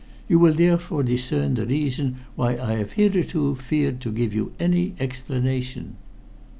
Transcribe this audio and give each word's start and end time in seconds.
You 0.27 0.39
will 0.39 0.53
therefore 0.55 1.03
discern 1.03 1.53
the 1.53 1.67
reason 1.67 2.15
why 2.35 2.57
I 2.57 2.71
have 2.77 2.93
hitherto 2.93 3.53
feared 3.53 4.01
to 4.01 4.11
give 4.11 4.33
you 4.33 4.51
any 4.59 4.95
explanation." 4.99 5.97